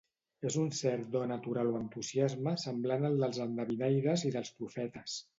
[0.51, 5.19] És un cert do natural o entusiasme, semblant al dels endevinaires i dels profetes.